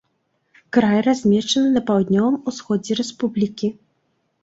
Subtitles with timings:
[0.77, 3.75] Край размешчаны на паўднёвым усходзе рэспублікі.